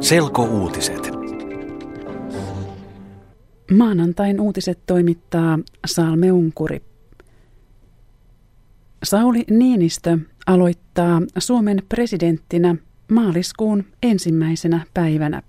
[0.00, 1.10] Selkouutiset.
[3.76, 6.82] Maanantain uutiset toimittaa Salme Unkuri.
[9.02, 12.76] Sauli Niinistö aloittaa Suomen presidenttinä
[13.10, 15.42] maaliskuun ensimmäisenä päivänä.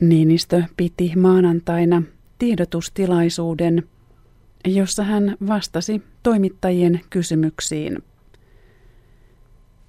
[0.00, 2.02] Niinistö piti maanantaina
[2.38, 3.88] tiedotustilaisuuden,
[4.64, 8.02] jossa hän vastasi toimittajien kysymyksiin.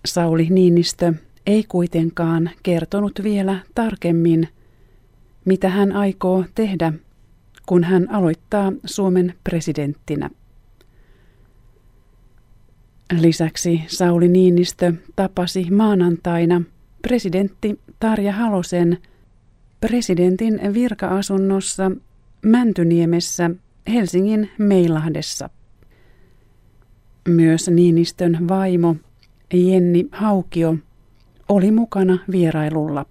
[0.06, 1.14] Sauli Niinistö
[1.46, 4.48] ei kuitenkaan kertonut vielä tarkemmin,
[5.46, 6.94] mitä hän aikoo tehdä,
[7.66, 10.30] kun hän aloittaa Suomen presidenttinä.
[13.20, 16.62] Lisäksi Sauli Niinistö tapasi maanantaina
[17.02, 18.98] presidentti Tarja Halosen
[19.82, 21.92] presidentin virka-asunnossa
[22.42, 23.52] Mäntyniemessä
[23.94, 25.50] Helsingin Meilahdessa.
[27.28, 28.96] Myös Niinistön vaimo
[29.54, 30.76] Jenni Haukio
[31.50, 33.06] oli mukana vierailulla.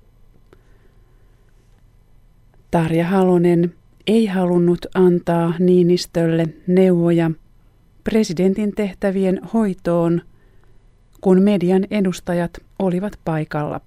[2.71, 3.74] Tarja Halonen
[4.07, 7.30] ei halunnut antaa Niinistölle neuvoja
[8.04, 10.23] presidentin tehtävien hoitoon,
[11.21, 13.80] kun median edustajat olivat paikalla.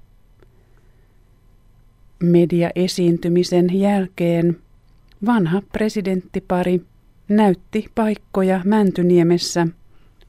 [2.24, 4.58] Mediaesiintymisen jälkeen
[5.26, 6.82] vanha presidenttipari
[7.30, 9.68] näytti paikkoja Mäntyniemessä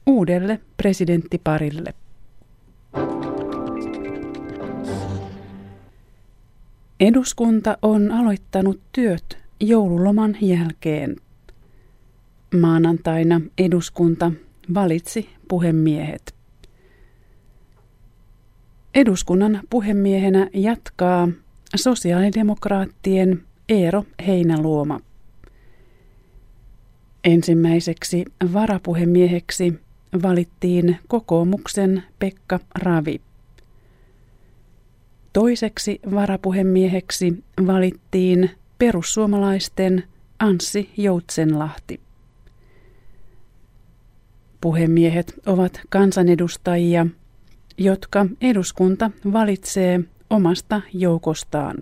[0.05, 1.93] uudelle presidenttiparille.
[6.99, 11.15] Eduskunta on aloittanut työt joululoman jälkeen.
[12.61, 14.31] Maanantaina eduskunta
[14.73, 16.35] valitsi puhemiehet.
[18.95, 21.27] Eduskunnan puhemiehenä jatkaa
[21.75, 24.99] sosiaalidemokraattien Eero Heinäluoma.
[27.23, 29.79] Ensimmäiseksi varapuhemieheksi
[30.23, 33.28] valittiin kokoomuksen Pekka Ravi.
[35.33, 38.49] Toiseksi varapuhemieheksi valittiin
[38.79, 40.03] perussuomalaisten
[40.39, 41.99] Anssi Joutsenlahti.
[44.61, 47.05] Puhemiehet ovat kansanedustajia,
[47.77, 49.99] jotka eduskunta valitsee
[50.29, 51.77] omasta joukostaan.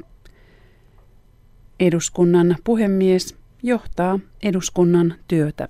[1.80, 5.70] Eduskunnan puhemies johtaa eduskunnan työtä.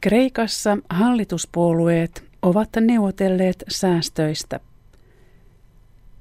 [0.00, 4.60] Kreikassa hallituspuolueet ovat neuvotelleet säästöistä.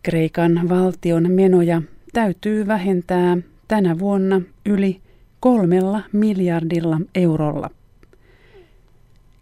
[0.04, 1.82] Kreikan valtion menoja
[2.14, 3.38] täytyy vähentää
[3.68, 5.02] tänä vuonna yli
[5.40, 7.70] kolmella miljardilla eurolla.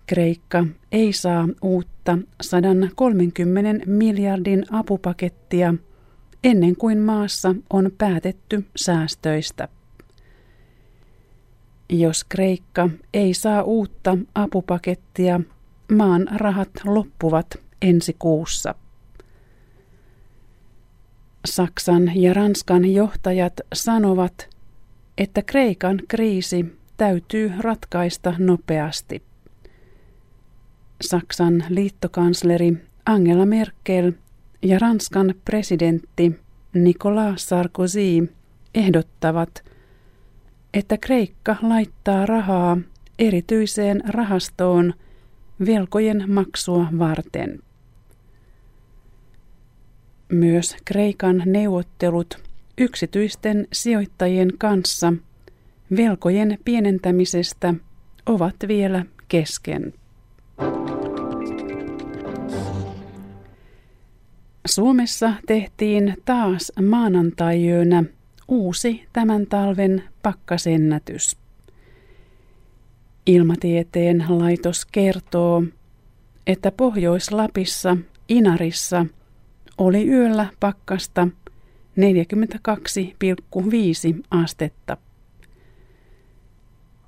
[0.05, 5.73] Kreikka ei saa uutta 130 miljardin apupakettia
[6.43, 9.67] ennen kuin maassa on päätetty säästöistä.
[11.89, 15.41] Jos Kreikka ei saa uutta apupakettia,
[15.91, 18.75] maan rahat loppuvat ensi kuussa.
[21.45, 24.49] Saksan ja Ranskan johtajat sanovat,
[25.17, 26.65] että Kreikan kriisi
[26.97, 29.23] täytyy ratkaista nopeasti.
[31.01, 32.73] Saksan liittokansleri
[33.05, 34.11] Angela Merkel
[34.61, 36.39] ja Ranskan presidentti
[36.73, 38.33] Nicolas Sarkozy
[38.75, 39.63] ehdottavat,
[40.73, 42.77] että Kreikka laittaa rahaa
[43.19, 44.93] erityiseen rahastoon
[45.65, 47.59] velkojen maksua varten.
[50.31, 52.37] Myös Kreikan neuvottelut
[52.77, 55.13] yksityisten sijoittajien kanssa
[55.97, 57.73] velkojen pienentämisestä
[58.25, 59.93] ovat vielä kesken.
[64.65, 68.03] Suomessa tehtiin taas maanantaiyönä
[68.47, 71.42] uusi tämän talven pakkasennätys.
[73.25, 75.63] Ilmatieteen laitos kertoo,
[76.47, 77.97] että Pohjois-Lapissa
[78.29, 79.05] Inarissa
[79.77, 81.27] oli yöllä pakkasta
[81.95, 82.01] 42,5
[84.31, 84.97] astetta.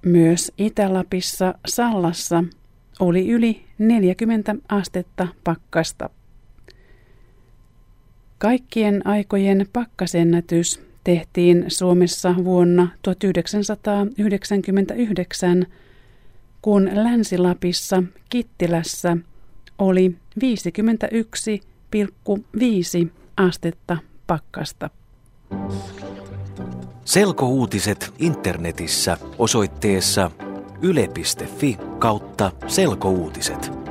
[0.05, 2.43] Myös Itä-Lapissa Sallassa
[2.99, 6.09] oli yli 40 astetta pakkasta.
[8.37, 15.65] Kaikkien aikojen pakkasennätys tehtiin Suomessa vuonna 1999,
[16.65, 19.17] kun Länsi-Lapissa Kittilässä
[19.79, 23.07] oli 51,5
[23.37, 23.97] astetta
[24.27, 24.89] pakkasta.
[27.05, 30.31] Selkouutiset internetissä osoitteessa
[30.81, 33.84] yle.fi kautta selkouutiset.